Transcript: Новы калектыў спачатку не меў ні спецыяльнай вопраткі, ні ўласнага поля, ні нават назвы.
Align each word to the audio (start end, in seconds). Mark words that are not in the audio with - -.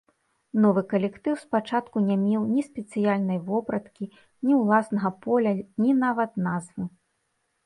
Новы 0.61 0.81
калектыў 0.93 1.35
спачатку 1.41 1.97
не 2.07 2.15
меў 2.21 2.47
ні 2.53 2.63
спецыяльнай 2.69 3.39
вопраткі, 3.51 4.09
ні 4.49 4.53
ўласнага 4.61 5.09
поля, 5.27 5.51
ні 5.85 5.91
нават 6.07 6.31
назвы. 6.49 6.83